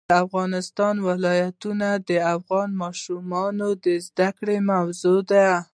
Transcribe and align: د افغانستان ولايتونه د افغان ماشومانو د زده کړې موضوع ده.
د 0.09 0.11
افغانستان 0.25 0.95
ولايتونه 1.09 1.87
د 2.09 2.11
افغان 2.35 2.69
ماشومانو 2.83 3.67
د 3.85 3.85
زده 4.07 4.29
کړې 4.37 4.57
موضوع 4.71 5.19
ده. 5.31 5.47